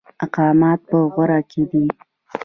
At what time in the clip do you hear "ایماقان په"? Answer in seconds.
0.37-0.97